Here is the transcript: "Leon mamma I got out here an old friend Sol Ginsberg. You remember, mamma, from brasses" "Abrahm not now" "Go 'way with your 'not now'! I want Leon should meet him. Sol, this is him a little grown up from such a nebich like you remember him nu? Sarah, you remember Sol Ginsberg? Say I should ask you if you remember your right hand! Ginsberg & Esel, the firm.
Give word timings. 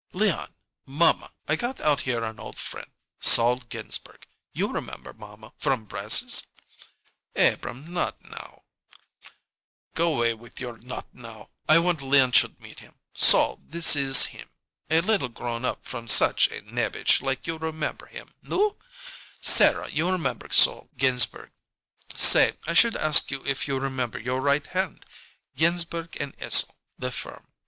"Leon 0.13 0.55
mamma 0.87 1.29
I 1.47 1.55
got 1.55 1.79
out 1.79 2.01
here 2.01 2.23
an 2.23 2.39
old 2.39 2.57
friend 2.57 2.89
Sol 3.19 3.57
Ginsberg. 3.57 4.25
You 4.51 4.73
remember, 4.73 5.13
mamma, 5.13 5.53
from 5.59 5.85
brasses" 5.85 6.47
"Abrahm 7.35 7.93
not 7.93 8.19
now" 8.25 8.63
"Go 9.93 10.17
'way 10.17 10.33
with 10.33 10.59
your 10.59 10.79
'not 10.79 11.13
now'! 11.13 11.51
I 11.69 11.77
want 11.77 12.01
Leon 12.01 12.31
should 12.31 12.59
meet 12.59 12.79
him. 12.79 12.95
Sol, 13.13 13.59
this 13.63 13.95
is 13.95 14.25
him 14.33 14.49
a 14.89 15.01
little 15.01 15.29
grown 15.29 15.63
up 15.65 15.85
from 15.85 16.07
such 16.07 16.47
a 16.47 16.63
nebich 16.63 17.21
like 17.21 17.45
you 17.45 17.59
remember 17.59 18.07
him 18.07 18.33
nu? 18.41 18.77
Sarah, 19.39 19.87
you 19.87 20.09
remember 20.11 20.49
Sol 20.51 20.89
Ginsberg? 20.97 21.51
Say 22.15 22.57
I 22.65 22.73
should 22.73 22.95
ask 22.95 23.29
you 23.29 23.45
if 23.45 23.67
you 23.67 23.77
remember 23.77 24.17
your 24.17 24.41
right 24.41 24.65
hand! 24.65 25.05
Ginsberg 25.55 26.13
& 26.13 26.13
Esel, 26.39 26.71
the 26.97 27.11
firm. 27.11 27.51